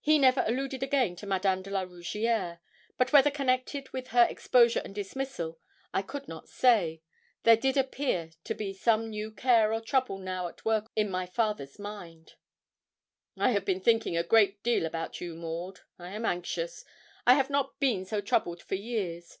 He 0.00 0.18
never 0.18 0.42
alluded 0.44 0.82
again 0.82 1.14
to 1.14 1.24
Madame 1.24 1.62
de 1.62 1.70
la 1.70 1.82
Rougierre. 1.82 2.58
But 2.98 3.12
whether 3.12 3.30
connected 3.30 3.88
with 3.92 4.08
her 4.08 4.24
exposure 4.28 4.82
and 4.84 4.92
dismissal, 4.92 5.60
I 5.94 6.02
could 6.02 6.26
not 6.26 6.48
say, 6.48 7.00
there 7.44 7.56
did 7.56 7.76
appear 7.76 8.30
to 8.42 8.54
be 8.56 8.72
some 8.72 9.08
new 9.08 9.30
care 9.30 9.72
or 9.72 9.80
trouble 9.80 10.18
now 10.18 10.48
at 10.48 10.64
work 10.64 10.88
in 10.96 11.08
my 11.12 11.26
father's 11.26 11.78
mind. 11.78 12.34
'I 13.38 13.52
have 13.52 13.64
been 13.64 13.80
thinking 13.80 14.16
a 14.16 14.24
great 14.24 14.64
deal 14.64 14.84
about 14.84 15.20
you, 15.20 15.36
Maud. 15.36 15.78
I 15.96 16.08
am 16.08 16.24
anxious. 16.26 16.84
I 17.24 17.34
have 17.34 17.48
not 17.48 17.78
been 17.78 18.04
so 18.04 18.20
troubled 18.20 18.62
for 18.64 18.74
years. 18.74 19.38